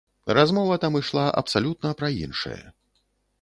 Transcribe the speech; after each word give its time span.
Размова 0.37 0.77
там 0.85 0.97
ішла 1.01 1.25
абсалютна 1.41 1.93
пра 2.01 2.11
іншае. 2.23 2.59